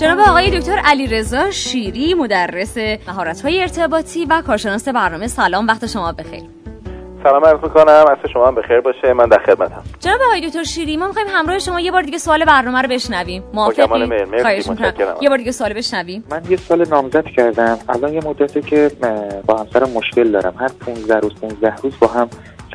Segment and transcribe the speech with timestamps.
[0.00, 2.78] جناب آقای دکتر علیرضا شیری مدرس
[3.44, 5.66] های ارتباطی و کارشناس برنامه سلام.
[5.66, 6.42] وقت شما بخیر.
[7.22, 7.88] سلام عرض می‌کنم.
[7.88, 9.12] اصلا شما هم بخیر باشه.
[9.12, 9.82] من در خدمتم.
[10.00, 13.44] جناب آقای دکتر شیری ما می‌خوایم همراه شما یه بار دیگه سوال برنامه رو بشنویم.
[13.54, 14.08] موافقی؟
[15.20, 16.24] یه بار دیگه سوال بشنویم.
[16.30, 17.78] من یه سال نامزد کردم.
[17.88, 18.90] الان یه مدته که
[19.46, 20.54] با همسرم مشکل دارم.
[20.60, 22.28] هر 15 روز 15 روز با هم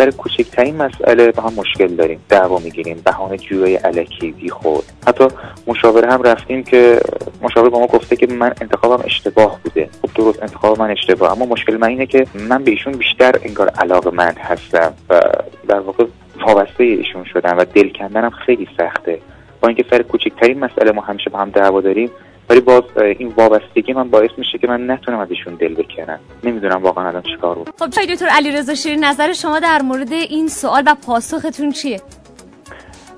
[0.04, 2.20] سر کوچکترین مسئله با هم مشکل داریم.
[2.30, 5.28] دعوا می‌گیریم بهانه جوی علکی بی خود حتی
[5.68, 7.00] مشاوره هم رفتیم که
[7.42, 9.89] مشاور با ما گفته که من انتخابم اشتباه بوده.
[10.02, 11.32] خب درست انتخاب من اشتباه.
[11.32, 15.21] اما مشکل من اینه که من به ایشون بیشتر انگار علاقه مند هستم و
[15.68, 16.06] در واقع
[16.47, 19.20] وابسته ایشون شدم و دل کندنم خیلی سخته.
[19.61, 22.11] با اینکه سر کوچکترین مسئله ما همیشه با هم دعوا داریم
[22.50, 26.83] ولی باز این وابستگی من باعث میشه که من نتونم از ایشون دل بکنم نمی‌دونم
[26.83, 27.69] واقعا الان چیکار بود.
[27.79, 32.02] خب چای دکتر علیرضا شیرین نظر شما در مورد این سوال و پاسختون چیه؟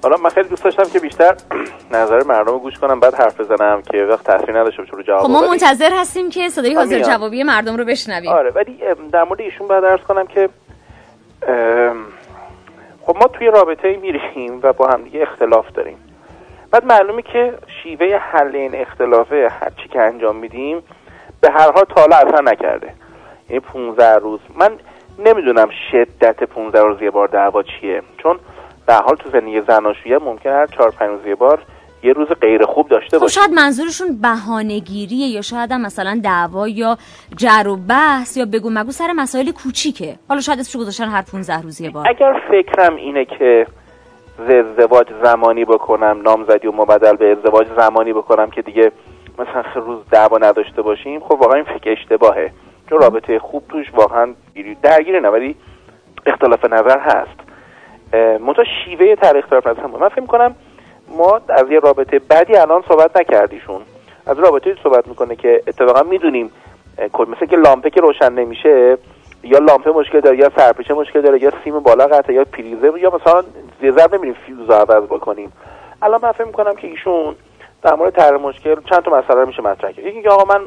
[0.03, 1.35] حالا من خیلی دوست داشتم که بیشتر
[1.91, 5.21] نظر مردم رو گوش کنم بعد حرف بزنم که وقت تاثیر نداشته باشه رو جواب
[5.21, 8.31] خب ما منتظر هستیم که صدای حاضر جوابی مردم رو بشنویم.
[8.31, 8.79] آره ولی
[9.11, 10.49] در مورد ایشون بعد عرض کنم که
[13.01, 15.97] خب ما توی رابطه میریم و با هم دیگه اختلاف داریم.
[16.75, 20.77] بعد معلومه که شیوه حل این اختلافه هر چی که انجام میدیم
[21.41, 22.93] به هر حال تا اثر نکرده.
[23.49, 24.39] یعنی 15 روز.
[24.55, 24.69] من
[25.19, 28.01] نمی‌دونم شدت 15 روز یه بار دعوا چیه.
[28.17, 28.39] چون
[28.87, 31.59] به حال تو زندگی زناشویی ممکن هر 4 5 روز یه بار
[32.03, 36.67] یه روز غیر خوب داشته خب باشه شاید منظورشون بهانه‌گیریه یا شاید هم مثلا دعوا
[36.67, 36.97] یا
[37.37, 40.15] جر و بحث یا بگو مگو سر مسائل کوچیکه.
[40.29, 42.05] حالا شاید اسمشو گذاشتن هر 15 روز یه بار.
[42.09, 43.67] اگر فکرم اینه که
[44.39, 48.91] ازدواج زمانی بکنم نامزدی و مبدل به ازدواج زمانی بکنم که دیگه
[49.39, 51.19] مثلا روز دعوا نداشته باشیم.
[51.19, 52.51] خب واقعا این فکر اشتباهه.
[52.89, 54.33] چون رابطه خوب توش واقعا
[54.81, 55.55] درگیره نه ولی
[56.25, 57.39] اختلاف نظر هست.
[58.41, 60.55] منتها شیوه تر اختلاف نظر من فکر کنم
[61.17, 63.81] ما از یه رابطه بعدی الان صحبت نکردیشون.
[64.27, 66.51] از رابطه صحبت می‌کنه که اتفاقا می‌دونیم
[67.19, 68.97] مثل که لامپه که روشن نمیشه
[69.45, 73.15] یا لامپه مشکل داره یا سرپیچه مشکل داره یا سیم بالا قطعه یا پریزه یا
[73.15, 73.43] مثلا
[73.81, 75.51] زیر ضرب نمیریم فیوز رو عوض بکنیم.
[76.01, 77.35] الان من فکر می‌کنم که ایشون
[77.81, 80.05] در مورد طرح مشکل چند تا مسئله میشه مطرح کرد.
[80.05, 80.65] یکی آقا من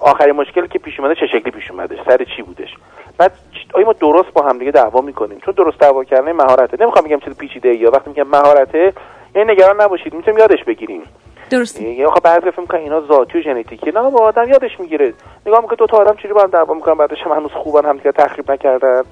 [0.00, 2.74] آخرین مشکلی که پیش اومده چه شکلی پیش اومده سر چی بودش؟
[3.18, 3.32] بعد
[3.74, 6.76] آیا ما درست با هم دیگه دعوا می‌کنیم؟ چون درست دعوا کردن مهارته.
[6.80, 8.92] نمی‌خوام بگم چیز پیچیده یا وقتی میگم مهارته
[9.34, 10.14] یعنی نگران نباشید.
[10.14, 11.02] می‌تونیم یادش بگیریم.
[11.50, 15.14] درست یا آخه بعضی فکر می‌کنن اینا ذاتی و ژنتیکی نه با آدم یادش می‌گیره.
[15.46, 17.96] نگاه می‌کنه دو تا آدم چجوری با هم دعوا می‌کنن بعدش هم هنوز خوبن هم
[17.96, 19.02] دیگه تخریب نکردن.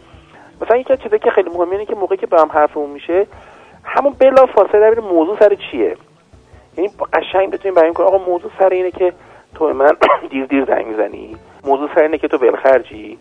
[0.63, 3.27] مثلا یکی از چیزایی که خیلی مهمه اینه که موقعی که به هم حرفمون میشه
[3.85, 5.97] همون بلا فاصله ببینیم موضوع سر چیه.
[6.77, 9.13] یعنی قشنگ بتونیم بیان کنیم آقا موضوع سر اینه که
[9.55, 9.93] تو من
[10.31, 11.37] دیر دیر زنگ می‌زنی.
[11.65, 13.19] موضوع سر اینه که تو ولخرجی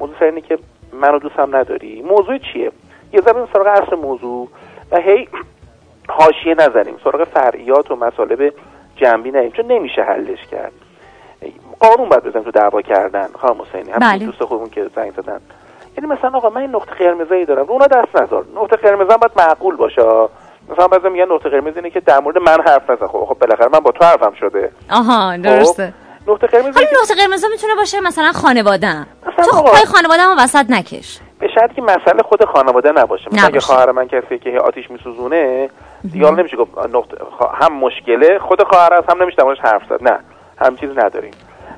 [0.00, 0.58] موضوع سر اینه که
[0.92, 2.02] منو دوستم نداری.
[2.02, 2.72] موضوع چیه؟
[3.12, 4.48] یه زمین سراغ اصل موضوع.
[4.92, 5.28] و هی
[6.08, 6.96] حاشیه نزنیم.
[7.04, 8.52] سراغ فرعیات و مطالب
[8.96, 10.72] جنبی نیم چون نمیشه حلش کرد.
[11.80, 13.28] قانون باید بزنیم تو دعوا کردن.
[13.40, 14.26] خانم حسینی هم بله.
[14.26, 15.40] دوست خودمون که زنگ زدن.
[15.98, 17.66] یعنی مثلا آقا من این نقطه قرمزایی دارم.
[17.68, 20.02] اونا دست نذار نقطه قرمز باید معقول باشه.
[20.68, 23.06] مثلا بعضی میگن نقطه قرمز اینه که در مورد من حرف نزن.
[23.06, 24.70] خب خب بالاخره من با تو حرفم شده.
[24.90, 25.94] آها درسته.
[26.26, 30.64] خب، نقطه قرمز حالا نقطه قرمز می‌تونه باشه مثلا خانواده تو پای خانواده هم وسط
[30.70, 31.20] نکش.
[31.38, 33.24] به شرط که مسئله خود خانواده نباشه.
[33.32, 35.70] مثلا اگه خواهر من کسی که آتیش میسوزونه
[36.12, 37.16] دیگه نمیشه گفت نقطه
[37.60, 40.02] هم مشکله خود خواهر هم نمیشه درش حرف زد.
[40.02, 40.18] نه
[40.58, 41.30] هم چیز نداریم.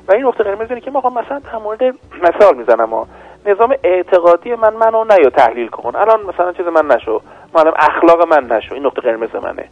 [0.07, 1.83] و این نقطه قرمز اینه که ما مثلا در مورد
[2.23, 3.07] مثال می‌زنم ما
[3.45, 5.95] نظام اعتقادی من منو نیا تحلیل کن.
[5.95, 7.21] الان مثلا چیز من نشو.
[7.55, 8.73] معلم اخلاق من نشو.
[8.73, 9.65] این نقطه قرمز منه.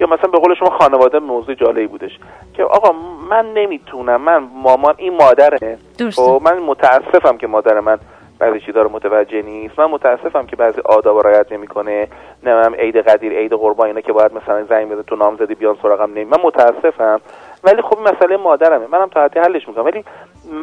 [0.00, 2.18] یا مثلا به قول شما خانواده موضوع جالبی بودش
[2.54, 2.92] که آقا
[3.30, 5.78] من نمی‌تونم من مامان این مادره.
[6.00, 7.98] و خب، من متاسفم که مادر من
[8.38, 9.78] بعضی چیزا رو متوجه نیست.
[9.78, 12.08] من متاسفم که بعضی آداب رعایت نمی‌کنه.
[12.42, 16.10] نمی‌دونم عید قدیر عید قربان اینا که باید مثلا زنگ بده تو نامزدی بیان سراغم
[16.10, 17.20] نمی من متاسفم.
[17.64, 18.86] ولی خب مسئله مادرمه.
[18.86, 19.84] منم تا حدی حلش می‌کنم.
[19.84, 20.04] ولی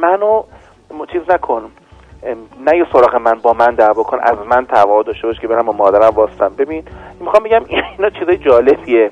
[0.02, 0.44] منو
[1.12, 1.72] چیز نکن.
[2.66, 4.20] نه یه سراغ من با من دعوا کن.
[4.22, 6.84] از من توا داشته باش که برم با مادرم واستم ببین
[7.20, 9.10] می‌خوام بگم اینا چیزای جالبیه.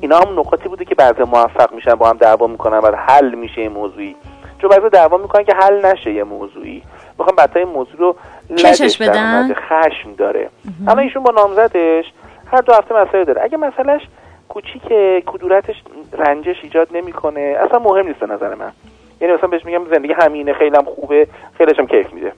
[0.00, 3.60] اینا هم نقاطی بوده که بعضی موفق میشن با هم دعوا می‌کنن و حل میشه
[3.60, 4.16] یه موضوعی.
[4.58, 6.82] چون بعضی دعوا می‌کنن که حل نشه یه موضوعی.
[7.18, 8.16] می‌خوام بعد این موضوع رو
[8.58, 10.48] کشش بدن؟ خشم داره.
[10.88, 12.04] اما ایشون با نامزدش
[12.52, 13.42] هر دو هفته مسئله داره.
[13.44, 14.02] اگه مسئلهش
[14.48, 15.82] کوچیکه کدورتش
[16.12, 18.72] رنجش ایجاد نمی‌کنه اصلا مهم نیست به نظر من.
[19.20, 21.26] یعنی مثلا بهش میگم زندگی همینه خیلی هم خوبه
[21.58, 22.32] خیلیش هم کیف میده.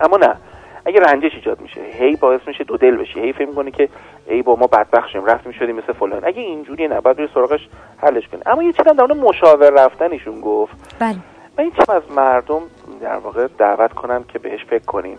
[0.00, 0.36] اما نه.
[0.84, 3.20] اگه رنجش ایجاد میشه هی باعث میشه دو دل بشی.
[3.20, 3.88] هی فکر می‌کنی که
[4.26, 6.24] ای با ما بدبخت شیم رفتیم شدیم مثل فلان.
[6.24, 7.00] اگه اینجوری نه.
[7.00, 8.40] بعد روی سراغش حلش کنی.
[8.46, 10.96] اما یه چیزی در مشاور رفتنشون گفت.
[10.98, 11.16] بله.
[11.58, 12.62] من این از مردم
[13.00, 15.18] در واقع دعوت کنم که بهش فکر کنیم.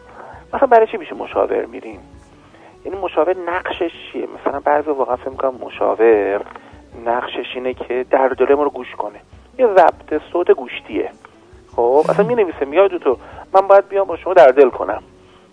[0.53, 1.99] مثلا برای چی میشه مشاور میریم؟
[2.85, 6.41] یعنی مشاور نقشش چیه؟ مثلا بعضی واقعا فکر می‌کنم مشاور
[7.05, 9.19] نقشش اینه که در دل ما رو گوش کنه.
[9.59, 11.09] یه ضبط صوت گوشتیه.
[11.75, 13.17] خب اصلا می نویسه میاد تو.
[13.53, 15.03] من باید بیام با شما در دل کنم.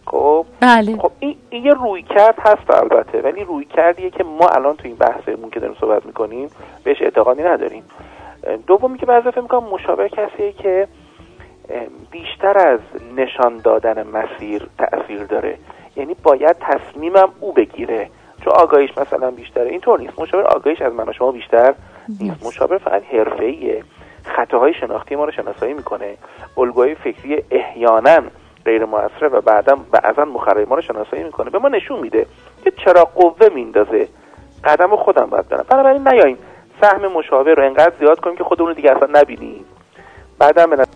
[0.06, 0.96] خب؟ بله.
[0.96, 3.20] خب این, این یه روی کرد هست البته.
[3.20, 6.48] ولی روی کردیه که ما الان تو این بحثمون که داریم صحبت می‌کنیم
[6.84, 7.82] بهش اعتقادی نداریم.
[8.67, 10.88] دومی که بعضی فکر می‌کنم مشاور کسیه که
[12.11, 12.81] بیشتر از
[13.17, 15.58] نشان دادن مسیر تاثیر داره.
[15.96, 18.11] یعنی باید تصمیمم او بگیره.
[18.44, 19.70] چون آگاهیش مثلا بیشتره.
[19.70, 20.20] اینطور نیست.
[20.20, 21.75] مشاور آگاهیش از من و شما بیشتر
[22.20, 22.46] نیست.
[22.46, 23.85] مشاور فقط حرفه‌ایه.
[24.25, 26.14] خطاهای شناختی ما رو شناسایی می‌کنه.
[26.58, 28.23] الگوهای فکری احیانا
[28.64, 31.50] غیر موثره و بعدا بعضا مخرب ما رو شناسایی می‌کنه.
[31.50, 32.26] به ما نشون میده
[32.64, 34.08] که چرا قوه میندازه
[34.64, 35.64] قدم خودم باید برم.
[35.69, 36.38] بنابراین نیاییم.
[36.84, 39.64] سهم مشاور رو انقدر زیاد کنیم که خودمون رو دیگه اصلا نبینیم.
[40.38, 40.86] بعدم به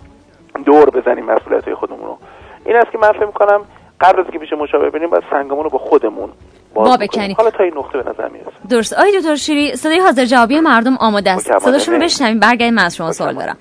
[0.64, 2.18] دور بزنیم مسئولیت های خودمون رو.
[2.66, 3.64] این است که من فکر کنم
[4.00, 6.30] قبل از که پیش مشاور بریم باید سنگمون رو با خودمون
[6.74, 7.34] با بکنیم.
[7.38, 8.50] حالا تا این نقطه به نظر می‌رسه.
[8.70, 8.92] درست.
[8.92, 11.58] آقای دکتر شیری صدای حاضر جوابی مردم آماده است.
[11.58, 12.40] صداشون رو بشنویم.
[12.40, 13.56] برگردیم من از شما سوال دارم.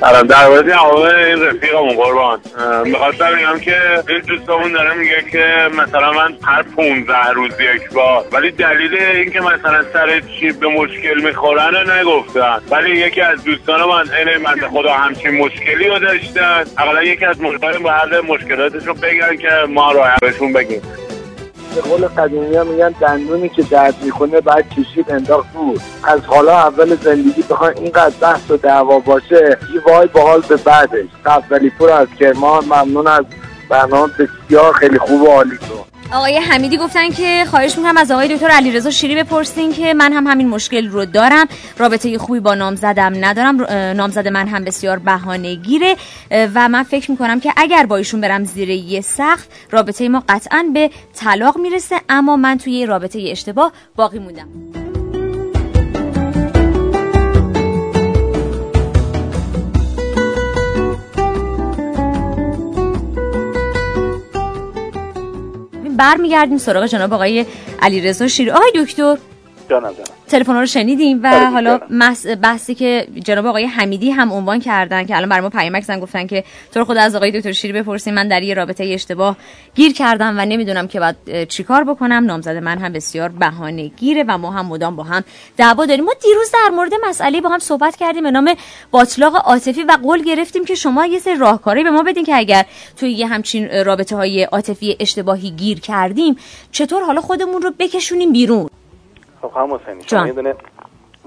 [0.00, 2.40] در مورد جواب این رفیقمون قربان.
[2.84, 3.76] می‌خواستم بگم که
[4.08, 9.40] این دوستمون داره میگه که مثلا من هر 15 روز یک بار ولی دلیل اینکه
[9.40, 12.60] مثلا سر چی به مشکل می‌خورن نگفتن.
[12.70, 16.64] ولی یکی از دوستان من این من خدا همچین مشکلی رو داشتن.
[16.78, 20.82] اقلا یکی از مشکل به حل مشکلاتشون بگن که ما رو بهشون بگیم.
[21.76, 26.52] به قول قدیمی ها میگن دندونی که درد می‌کنه بعد کشید انداخت دور از حالا
[26.52, 31.06] اول زندگی بخوان اینقدر بحث و دعوا باشه یه وای با حال به بعدش.
[31.24, 33.24] قبلی پور از کرمان ممنون از
[33.68, 35.58] برنامه بسیار خیلی خوب و عالی
[36.12, 40.26] آقای حمیدی گفتن که خواهش می‌کنم از آقای دکتر علیرضا شیری بپرسین که من هم
[40.26, 41.46] همین مشکل رو دارم.
[41.78, 43.62] رابطه خوبی با نامزدم ندارم.
[43.96, 45.96] نامزد من هم بسیار بهانه گیره
[46.30, 50.70] و من فکر می‌کنم که اگر با ایشون برم زیر یه سقف رابطه ما قطعا
[50.74, 51.96] به طلاق می‌رسه.
[52.08, 54.48] اما من توی رابطه اشتباه باقی موندم.
[65.96, 67.46] برمیگردیم سراغ جناب آقای
[67.82, 69.16] علیرضا شیر آقای دکتر
[69.70, 69.94] جانم
[70.28, 71.80] تلفن رو شنیدیم و حالا
[72.42, 76.26] بحثی که جناب آقای حمیدی هم عنوان کردن که الان برای ما پیامک زن گفتن
[76.26, 79.36] که تو خود از آقای دکتر شیری بپرسیم من در یه رابطه اشتباه
[79.74, 81.16] گیر کردم و نمی‌دونم که بعد
[81.48, 82.24] چیکار بکنم.
[82.24, 85.24] نامزد من هم بسیار بهانه گیره و ما هم مدام با هم
[85.56, 86.04] دعوا داریم.
[86.04, 88.54] ما دیروز در مورد مسئله با هم صحبت کردیم به نام
[88.90, 92.66] باطلاق عاطفی و قول گرفتیم که شما یه سری راهکاری به ما بدین که اگر
[92.96, 96.36] توی یه همچین رابطه های عاطفی اشتباهی گیر کردیم
[96.72, 98.68] چطور حالا خودمون رو بکشونیم بیرون؟
[99.48, 100.54] خب هم حسینی شما یه دونه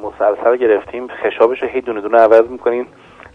[0.03, 2.85] مسلسل گرفتیم خشابش رو هی دونه دونه عوض می‌کنین.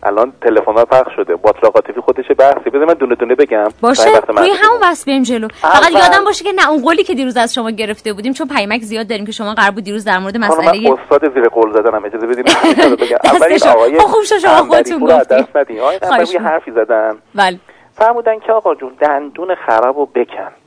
[0.03, 1.37] الان تلفن پخش شده.
[1.37, 3.69] باطلاق عاطفی خودش بحثی بذار من دونه دونه بگم.
[3.81, 4.03] باشه.
[4.29, 5.49] روی همون بس بریم جلو.
[5.49, 8.81] فقط یادم باشه که نه اون قولی که دیروز از شما گرفته بودیم چون پیمک
[8.83, 12.05] زیاد داریم که شما قرار بود دیروز در مورد مسئله من استاد زیر قول زدنم.
[12.05, 12.47] اجازه بدید
[13.03, 13.17] بگم.
[13.25, 15.81] اولین آقای خوب شما خودتون گفتید دست ندین.
[15.81, 15.99] آقای
[16.39, 17.19] حرفی زدن.
[17.35, 17.59] بله.
[17.93, 20.64] فرمودن که آقا جون دندون خرابو بکن.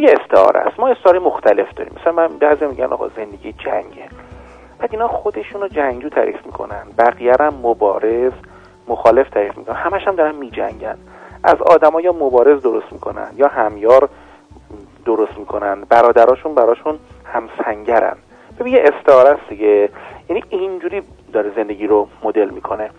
[0.00, 0.80] یه استعاره است.
[0.80, 1.92] ما استعاره مختلف داریم.
[2.00, 4.08] مثلا من بعضی میگن آقا زندگی جنگه.
[4.78, 6.82] بعد اینا خودشون رو جنگجو تعریف می‌کنن.
[6.98, 8.32] بقیه هم مبارز
[8.88, 9.76] مخالف تعریف می‌کنن.
[9.76, 10.96] همش هم دارن میجنگن.
[11.44, 14.08] از آدما یا مبارز درست می‌کنن یا همیار
[15.04, 15.80] درست می‌کنن.
[15.88, 18.16] برادراشون براشون همسنگرن.
[18.60, 19.88] ببین یه استعاره است دیگه.
[20.28, 22.90] یعنی اینجوری داره زندگی رو مدل می‌کنه.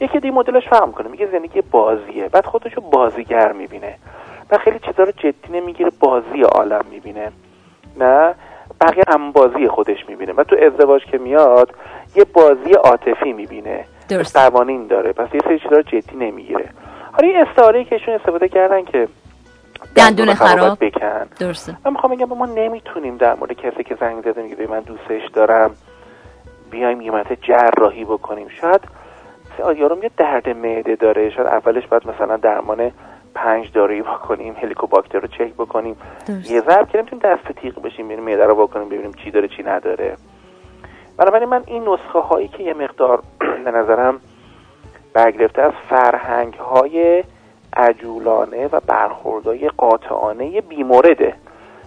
[0.00, 1.08] یکی دیگه مدلش فهم می‌کنه.
[1.08, 2.28] میگه زندگی بازیه.
[2.28, 3.98] بعد خودشو بازیگر می‌بینه.
[4.52, 7.32] و خیلی چیزا رو جدی نمی‌گیره بازی عالم می‌بینه.
[7.96, 8.34] نه
[8.80, 10.32] بقیه هم بازی خودش می‌بینه.
[10.32, 11.74] و تو ازدواج که میاد
[12.14, 13.84] یه بازی عاطفی می‌بینه.
[14.34, 15.12] قوانین داره.
[15.12, 16.68] پس یه سری چیزا رو جدی نمی‌گیره.
[17.12, 19.08] حالا این استعاره که ایشون استفاده کردن که
[19.96, 20.78] دندون خراب.
[20.84, 21.26] بکن.
[21.38, 21.76] درسته.
[21.84, 25.70] من می‌خوام بگم ما نمی‌تونیم در مورد کسی که زنگ زده میگه من دوستش دارم
[26.70, 28.48] بیایم یه جراحی بکنیم.
[28.48, 28.80] شاید
[29.78, 31.30] یارم یه درد معده داره.
[31.30, 32.90] شاید اولش باید مثلا درمان
[33.34, 35.96] پنج دارویی بکنیم هلیکوباکتر رو چک بکنیم.
[36.48, 39.62] یه ضرب که نمی‌تونیم دست تیغ بشیم بریم معده رو بکنیم ببینیم چی داره چی
[39.62, 40.16] نداره.
[41.16, 43.22] بنابراین من این نسخه هایی که یه مقدار
[43.64, 44.20] به نظرم
[45.12, 47.24] برگرفته از فرهنگ های
[47.76, 51.34] عجولانه و برخوردهای قاطعانه بیمورده.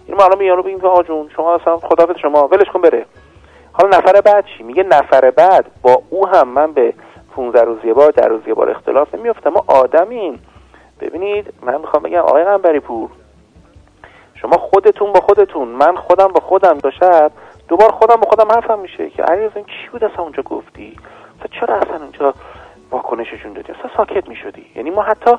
[0.07, 3.05] این ما الان رو بگیم که آجون شما اصلا خدافت شما ولش کن بره.
[3.71, 6.93] حالا نفر بعد چی؟ میگه نفر بعد با او هم من به
[7.35, 9.49] 15 روز یه بار در روز یه بار اختلاف نمیافتم.
[9.49, 10.39] ما آدمیم.
[11.01, 13.09] ببینید من می‌خوام بگم آقای قنبری پور
[14.35, 17.31] شما خودتون با خودتون من خودم با خودم دو شب
[17.67, 20.97] دوبار خودم با خودم حرفم میشه که علی این چی بود اصلا اونجا گفتی؟
[21.59, 22.33] چرا اصلا اونجا
[22.91, 25.31] واکنششون دادی؟ اصلا ساکت می‌شدی؟ یعنی ما حتی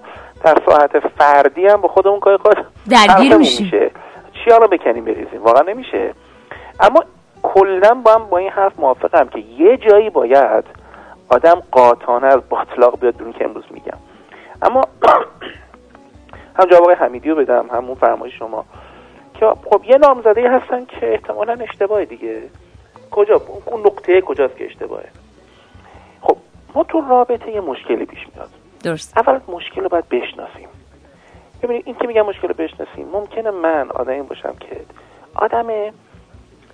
[0.45, 3.91] در ساعت فردی هم با خودمون گاهی خود درگیر میشه.
[4.33, 6.15] چی حالا بکنیم بریزیم؟ واقعا نمیشه.
[6.81, 7.05] اما
[7.43, 10.65] کلا با هم با این حرف موافقم که یه جایی باید
[11.29, 13.99] آدم قاطانه از باطلاق بیاد که امروز میگم.
[14.63, 14.83] اما
[16.59, 18.65] هم جواب آقای حمیدی رو بدم همون فرمایش شما.
[19.35, 22.43] که خب یه نامزده هستن که احتمالا اشتباه دیگه.
[23.11, 25.09] کجا؟ اون نقطه کجاست که اشتباهه؟
[26.21, 26.37] خب
[26.75, 28.51] ما تو رابطه یه مشکلی پیش میاد.
[28.85, 29.19] درست.
[29.19, 30.69] اول مشکل رو باید بشناسیم.
[31.63, 34.81] ببینید این که میگم مشکل رو بشناسیم ممکنه من آدمی باشم که
[35.35, 35.67] آدم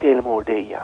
[0.00, 0.78] دل مرده ایم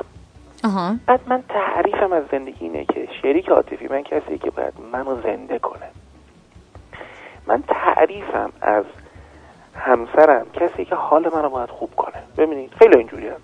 [1.07, 5.59] بعد من تعریفم از زندگی اینه که شریک عاطفی من کسی که باید منو زنده
[5.59, 5.91] کنه.
[7.49, 8.85] من تعریفم از
[9.75, 12.23] همسرم کسی که حال منو باید خوب کنه.
[12.39, 13.37] ببینید خیلی اینجوری هم.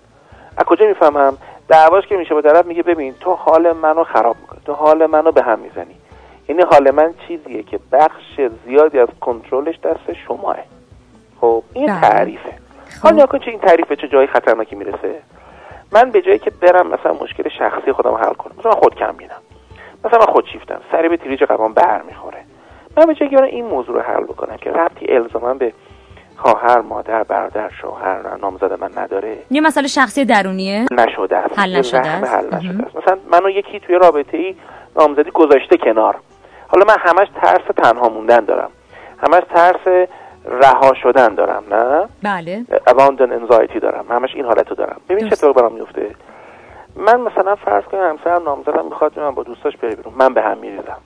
[0.57, 4.59] از کجا می‌فهمم؟ دعواش که میشه با طرف میگه ببین تو حال منو خراب می‌کنی.
[4.65, 5.95] تو حال منو به هم می‌زنی.
[6.49, 10.57] یعنی حال من چیزیه که بخش زیادی از کنترلش دست شماه.
[11.41, 12.01] خب این بله.
[12.01, 12.53] تعریفه.
[13.03, 13.37] حالا خب.
[13.37, 15.21] چه این تعریفه چه جایی خطرناکی می‌رسه.
[15.91, 18.55] من به جایی که برم مثلا مشکل شخصی خودم حل کنم.
[18.59, 19.41] مثلا من خود کم بینم
[20.05, 22.43] مثلا من خود شیفتم سری به تریج قبام بر می‌خوره
[22.97, 25.73] من به که این موضوع رو حل بکنم که ربطی الزاما به
[26.37, 29.37] خواهر مادر برادر شوهر نامزد من نداره.
[29.51, 31.59] یه مسئله شخصی درونیه؟ نشده است.
[31.59, 32.33] حل نشده است.
[32.33, 32.95] حل نشده است.
[32.95, 34.55] مثلا منو یکی توی رابطه ای
[34.95, 36.15] نامزدی گذاشته کنار.
[36.67, 38.69] حالا من همش ترس تنها موندن دارم.
[39.17, 40.07] همش ترس
[40.45, 42.65] رها شدن دارم نه؟ بله.
[42.89, 44.05] Abandon انزایتی دارم.
[44.09, 45.01] همش این حالتو دارم.
[45.09, 46.15] ببین چطور برام میفته
[46.95, 50.13] من مثلا فرض کنم همسرم نامزدم می‌خواد من با دوستاش بره بیرون.
[50.17, 50.97] من به هم میریزم.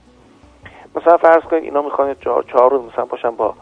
[0.96, 2.16] مثلا فرض کنید اینا می‌خوان
[2.52, 3.54] چهار روز مثلا پاشم با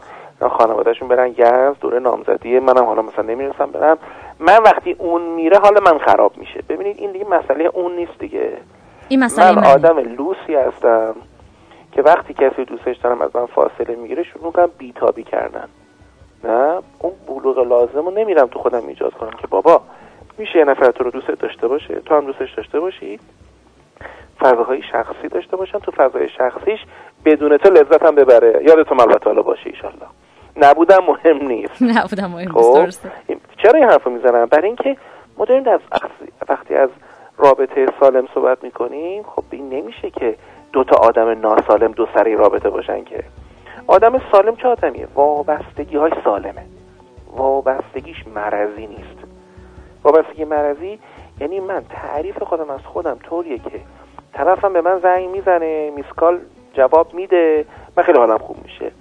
[0.50, 3.98] خانوادهشون برن یزد دوره نامزدی منم حالا مثلا نمی‌رسم برم.
[4.38, 6.62] من وقتی اون میره حال من خراب میشه.
[6.68, 8.52] ببینید این دیگه مسئله اون نیست دیگه.
[9.08, 11.14] این مسئله من آدم لوسی هستم
[11.92, 15.68] که وقتی کسی دوستش دارم از من فاصله می‌گیره شروع کنم بیتابی کردن.
[16.44, 19.80] نه؟ اون بلوغ لازم رو نمیرم تو خودم ایجاد کنم که بابا
[20.38, 23.20] میشه یه نفر تو رو دوست داشته باشه؟ تو هم دوستش داشته باشی؟
[24.40, 26.80] فضاهای شخصی داشته باشن تو فضای شخصیش
[27.30, 28.62] بدون تو لذت هم ببره.
[28.68, 30.06] یادتون البته حالا باشه ایشالله.
[30.56, 31.82] نبودم مهم نیست.
[31.96, 32.52] نبودم مهم
[32.84, 34.96] نیست خب؟ چرا این حرف می‌زنم؟ برای اینکه
[35.38, 35.80] ما داریم از
[36.48, 36.88] وقتی از
[37.38, 40.36] رابطه سالم صحبت می‌کنیم خب این نمیشه که
[40.72, 43.24] دو تا آدم ناسالم دو سری رابطه باشن که.
[43.86, 46.64] آدم سالم چه آدمیه؟ وابستگی های سالمه.
[47.36, 49.18] وابستگیش مرضی نیست.
[50.04, 50.98] وابستگی مرضی
[51.40, 53.80] یعنی من تعریف خودم از خودم طوریه که
[54.32, 56.38] طرفم به من زنگ می‌زنه میسکال
[56.78, 57.64] جواب میده
[57.96, 58.92] من خیلی حالم خوب میشه.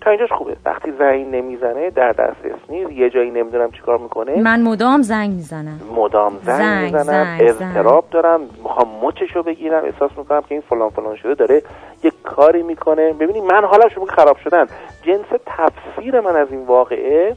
[0.00, 0.56] تا اینجاش خوبه.
[0.64, 2.90] وقتی زنگ نمی‌زنه در دسترس نیست.
[2.90, 4.40] یه جایی نمی‌دونم چیکار می‌کنه.
[4.40, 5.80] من مدام زنگ می‌زنم.
[5.96, 7.38] مدام زنگ, زنگ می‌زنم.
[7.40, 8.40] اضطراب دارم.
[8.40, 9.84] می‌خوام مچشو بگیرم.
[9.84, 11.62] احساس می‌کنم که این فلان فلان شده داره
[12.04, 13.12] یه کاری می‌کنه.
[13.12, 14.66] ببینید من حالم شروع خراب شدن.
[15.02, 17.36] جنس تفسیر من از این واقعه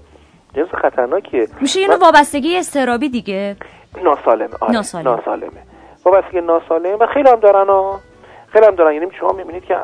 [0.54, 1.48] جنس خطرناکیه.
[1.62, 3.56] میشه یه وابستگی استرابی دیگه؟
[4.04, 4.50] ناسالمه.
[4.60, 5.62] آره ناسالمه, ناسالمه.
[6.06, 8.00] وابستگی ناسالمه و خیلی هم دارن ها.
[8.56, 8.94] خیلی هم دارن.
[8.94, 9.76] یعنی شما می‌بینید که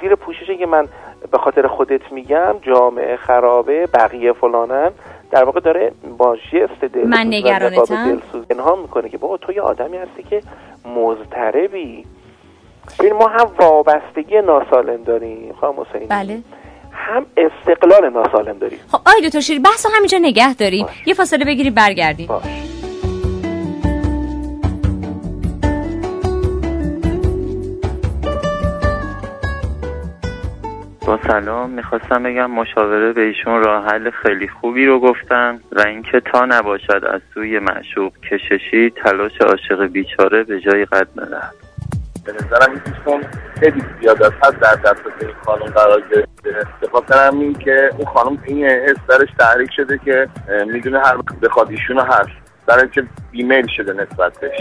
[0.00, 0.88] زیر پوششه که من
[1.32, 4.90] به خاطر خودت میگم جامعه خرابه بقیه فلانن
[5.30, 8.22] در واقع داره با جست دل من نگرانتم.
[8.50, 10.42] اینها می‌کنه که بابا تو یه آدمی هستی که
[10.96, 12.04] مضطربی.
[12.98, 16.06] ببین ما هم وابستگی ناسالم داریم خواهم حسینی.
[16.06, 16.38] بله.
[16.92, 18.78] هم استقلال ناسالم داریم.
[18.92, 20.86] خب آی دکتر شیری بحث همینجا نگه داریم.
[21.06, 22.26] یه فاصله بگیری برگردیم.
[22.26, 22.77] باش.
[31.08, 36.20] با سلام می‌خواستم بگم مشاوره به ایشون راه حل خیلی خوبی رو گفتم و اینکه
[36.20, 41.54] تا نباشد از سوی معشوق کششی تلاش عاشق بیچاره به جای قد ندهد
[42.24, 43.24] به نظرم دوستان
[43.60, 47.06] خیلی زیاد از حد در دست این خانم قرار گرفته.
[47.08, 50.28] به این که اون خانم این حس درش تحریک شده که
[50.66, 54.60] می‌دونه هر بخواد ایشونو هست برای که بیمیل شده نسبت بهش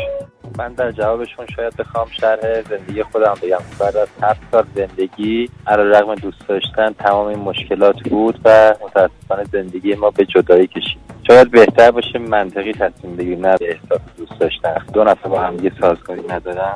[0.57, 3.57] من در جوابشون شاید بخوام شرح زندگی خودم بگم.
[3.79, 9.95] بعد از هفت سال زندگی رقم دوست داشتن تمام این مشکلات بود و متاسفانه زندگی
[9.95, 10.97] ما به جدایی کشید.
[11.27, 13.45] شاید بهتر باشه منطقی تصمیم بگیریم.
[13.45, 14.77] نه به احساس دوست داشتن.
[14.93, 16.73] دو نفر با هم یه سازگاری ندارن.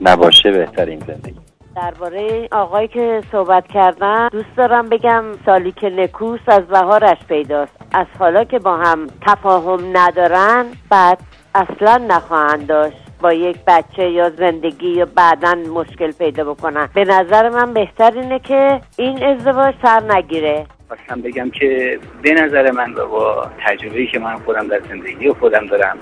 [0.00, 1.40] نباشه بهتر این زندگی.
[1.76, 7.77] درباره آقایی که صحبت کردن دوست دارم بگم سالی که نکوس از بهارش پیداست.
[7.92, 11.18] از حالا که با هم تفاهم ندارن بعد
[11.54, 12.96] اصلا نخواهند داشت.
[13.20, 16.88] با یک بچه یا زندگی یا بعدا مشکل پیدا بکنن.
[16.94, 20.66] به نظر من بهتر اینه که این ازدواج سر نگیره.
[20.88, 25.34] خواستم بگم که به نظر من و با تجربه‌ای که من خودم در زندگی و
[25.34, 25.98] خودم دارم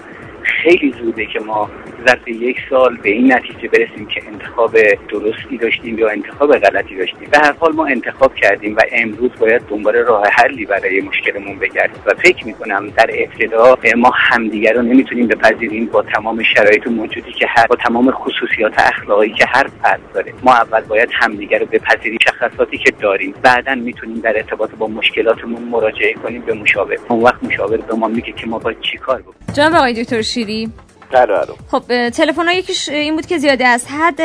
[0.62, 1.70] خیلی زوده که ما
[2.08, 4.76] ظرف یک سال به این نتیجه برسیم که انتخاب
[5.08, 7.28] درستی داشتیم یا انتخاب غلطی داشتیم.
[7.32, 12.02] به هر حال ما انتخاب کردیم و امروز باید دنبال راه حلی برای مشکلمون بگردیم.
[12.06, 17.46] و فکر می‌کنم در ابتدا ما همدیگر رو نمی‌تونیم بپذیریم با تمام شرایط موجودی که
[17.48, 20.32] هر با تمام خصوصیات اخلاقی که هر فرد داره.
[20.42, 23.34] ما اول باید همدیگر رو بپذیریم شخصاتی که داریم.
[23.42, 26.96] بعدا می‌تونیم در ارتباط با مشکلاتمون مراجعه کنیم به مشاور.
[27.08, 29.36] اون وقت مشاور به ما میگه که ما باید چیکار بکنیم.
[29.52, 30.72] جناب آقای دکتر شیری
[31.12, 31.38] بله
[31.70, 34.20] خب تلفن یکیش این بود که زیاده از حد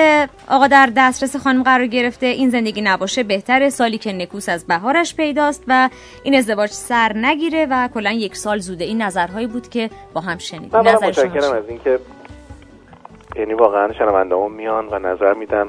[0.49, 3.69] آقا در دسترس خانم قرار گرفته این زندگی نباشه بهتره.
[3.69, 5.89] سالی که نکوس از بهارش پیداست و
[6.23, 8.85] این ازدواج سر نگیره و کلا یک سال زوده.
[8.85, 10.79] این نظرهایی بود که با هم شنیدیم.
[10.79, 11.99] نظر متشکرم از اینکه
[13.35, 15.67] یعنی واقعا شنوندهامون میان و نظر میدن.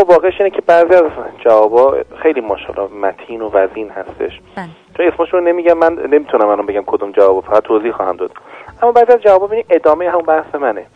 [0.00, 1.02] خب واقعش اینه که بعضی از
[1.38, 4.40] جوابا خیلی ماشاءالله متین و وزین هستش.
[4.56, 4.68] بله.
[4.96, 8.30] چون اسمش رو نمیگم من نمی‌تونم الان بگم کدوم جواب فقط توضیح خواهم داد.
[8.82, 10.86] اما بعضی از جوابا ببینید ادامه همون بحث منه.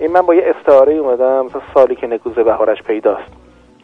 [0.00, 3.32] این من با یه استعاره اومدم مثلا سالی که نکوزه بهارش پیداست.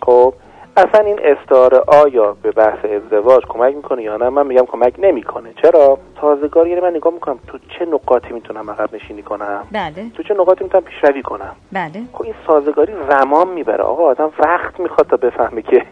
[0.02, 0.34] خب؟
[0.76, 5.54] اصلا این استعاره آیا به بحث ازدواج کمک می‌کنه یا نه؟ من میگم کمک نمی‌کنه.
[5.62, 10.10] چرا؟ سازگار یعنی من نگاه می‌کنم تو چه نقاطی می‌تونم عقب نشینی کنم؟ بله.
[10.16, 12.02] تو چه نقاطی می‌تونم پیشروی کنم؟ بله.
[12.12, 13.84] خب این سازگاری زمان می‌بره.
[13.84, 15.82] آقا آدم وقت می‌خواد تا بفهمه که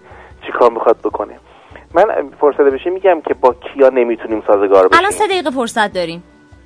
[0.47, 1.39] چیکار می‌خواد بکنه.
[1.95, 2.05] من
[2.41, 4.99] فرصت بشه میگم که با کیا نمی‌تونیم سازگار بشیم.
[4.99, 6.23] الان سه دقیقه فرصت داریم.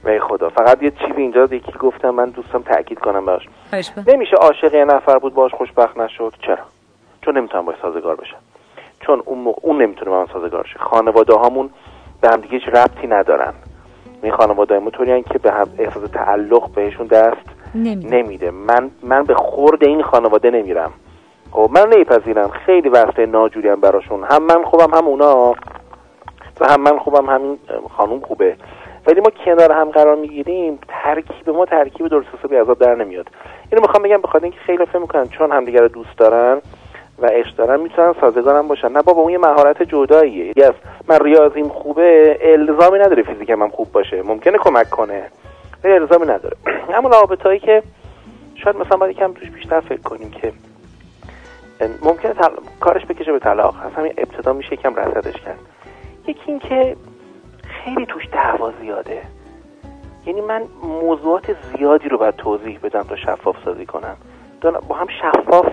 [0.06, 3.48] ای خدا فقط یه چیزی اینجا یکی گفتم من دوستم تاکید کنم براش.
[4.06, 6.32] نمیشه عاشق یه نفر بود باش خوشبخت نشد.
[6.46, 6.58] چرا؟
[7.28, 8.36] چون نمی‌تونم باش سازگار بشم
[9.00, 11.70] چون اون موقع اون نمی‌تونه من سازگار شه خانواده هامون
[12.20, 13.54] به هم دیگه هیچ ربطی ندارن.
[14.22, 17.36] این خانواده ما طوری که به هم احساس تعلق بهشون دست
[17.74, 18.16] نمیده.
[18.16, 18.50] نمیده.
[18.50, 20.92] من من به خورد این خانواده نمیرم.
[21.50, 22.48] خب من نمیپذیرم.
[22.48, 24.24] خیلی وقت ناجوری هم براشون.
[24.24, 25.54] هم من خوبم هم اونا.
[26.60, 27.58] و هم من خوبم همین
[27.96, 28.56] خانوم خوبه.
[29.06, 33.26] ولی ما کنار هم قرار می‌گیریم ترکیب ما ترکیب درست حسابی از در نمیاد.
[33.72, 36.60] اینو می‌خوام بگم بخاطر اینکه خیلی فکر می‌کنن چون همدیگه رو دوست دارن
[37.20, 38.92] و عشق دارن می‌تونن سازگارم باشن.
[38.92, 40.52] نه بابا اون یه مهارت جداییه.
[40.56, 40.72] یس
[41.08, 44.22] من ریاضیم خوبه الزامی نداره فیزیکم هم خوب باشه.
[44.22, 45.30] ممکنه کمک کنه
[45.84, 46.56] ولی الزامی نداره.
[46.96, 47.82] اما رابطه‌ای که
[48.54, 50.52] شاید مثلا باید یکم توش بیشتر فکر کنیم که
[52.02, 52.48] ممکنه تل...
[52.80, 53.74] کارش بکشه به طلاق.
[53.84, 55.58] از همین ابتدا میشه یکم رصدش کرد.
[56.26, 56.96] یکی اینکه
[57.62, 59.22] خیلی توش دعوا زیاده.
[60.26, 64.16] یعنی من موضوعات زیادی رو باید توضیح بدم تا شفاف سازی کنم.
[64.88, 65.66] با هم شفاف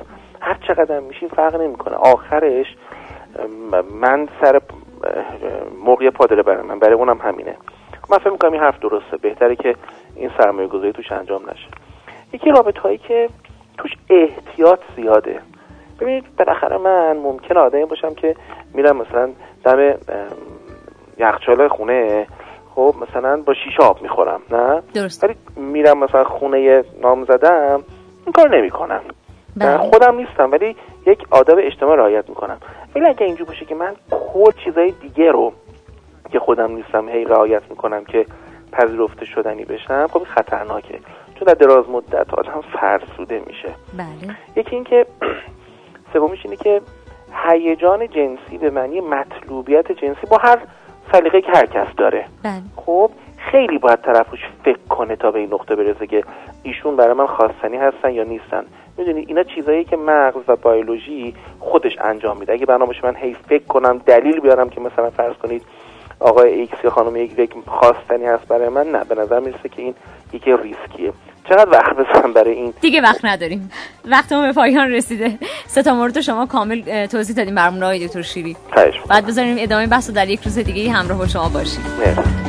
[0.45, 1.95] هر چقدر میشیم فرق نمی‌کنه.
[1.95, 2.65] آخرش
[3.93, 4.61] من سر
[5.85, 7.55] موقع پادره برای من برای اونم همینه.
[8.09, 9.17] من فکر می‌کنم این حرف درسته.
[9.17, 9.75] بهتره که
[10.15, 11.67] این سرمایه گذاری توش انجام نشه.
[12.33, 13.29] یکی رابط هایی که
[13.77, 15.39] توش احتیاط زیاده.
[15.99, 18.35] ببینید بالاخره من ممکن آدمی باشم که
[18.73, 19.29] میرم مثلا
[19.63, 19.93] دم
[21.17, 22.27] یخچال خونه
[22.75, 27.83] خب مثلا با شیشه آب می‌خورم نه؟ درست ولی میرم مثلا خونه نام زدم
[28.25, 29.01] این کار نمی‌کنم.
[29.55, 29.77] بله.
[29.77, 32.57] خودم نیستم ولی یک آداب اجتماع رعایت می‌کنم.
[32.95, 35.53] ولی اگه اینجور باشه که من کل چیزای دیگه رو
[36.31, 38.25] که خودم نیستم هی رعایت می‌کنم که
[38.71, 40.99] پذیرفته شدنی بشم خب خطرناکه.
[41.35, 43.69] چون در دراز مدت آدم فرسوده میشه.
[43.97, 44.35] بله.
[44.55, 45.05] یکی اینکه
[46.13, 46.81] سومیش اینه که
[47.47, 50.59] هیجان جنسی به معنی مطلوبیت جنسی با هر
[51.11, 52.25] سلیقه که هر کس داره.
[52.43, 52.61] بله.
[52.75, 53.11] خب
[53.51, 56.23] خیلی باید طرفش فکر کنه تا به این نقطه برسه که
[56.63, 58.63] ایشون برای من خواستنی هستن یا نیستن.
[58.97, 62.53] می‌دونید اینا چیزایی که مغز و بیولوژی خودش انجام میده.
[62.53, 65.61] اگه برنامه من هی فکر کنم دلیل بیارم که مثلا فرض کنید
[66.19, 69.03] آقای ایکس یا خانم یک خواستنی هست برای من نه.
[69.03, 69.95] به نظر می‌رسه که این
[70.33, 71.13] یکی ریسکیه.
[71.49, 73.71] چقدر وقت بزنم برای این؟ دیگه وقت نداریم.
[74.05, 75.37] وقتمون به پایان رسیده.
[75.65, 78.57] سه تا مورد شما کامل توضیح دادیم برامون آقای دکتر شیری.
[79.09, 81.83] بعد بذاریم ادامه بحث در یک روز دیگه همراه با شما باشیم.
[81.99, 82.44] مرسی.